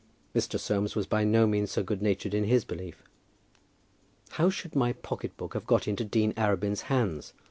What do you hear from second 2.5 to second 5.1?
belief. "How should my